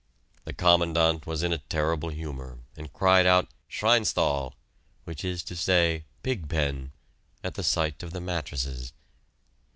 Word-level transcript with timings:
The 0.45 0.53
Commandant 0.53 1.27
was 1.27 1.43
in 1.43 1.53
a 1.53 1.59
terrible 1.59 2.09
humor, 2.09 2.61
and 2.75 2.91
cried 2.91 3.27
out 3.27 3.49
"Schweinstall" 3.69 4.55
which 5.03 5.23
is 5.23 5.43
to 5.43 5.55
say 5.55 6.05
"pig 6.23 6.49
pen" 6.49 6.91
at 7.43 7.53
the 7.53 7.61
sight 7.61 8.01
of 8.01 8.09
the 8.11 8.19
mattresses. 8.19 8.93